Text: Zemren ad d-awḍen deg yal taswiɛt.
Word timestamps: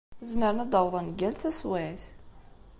Zemren 0.29 0.63
ad 0.63 0.69
d-awḍen 0.71 1.07
deg 1.09 1.19
yal 1.21 1.35
taswiɛt. 1.41 2.03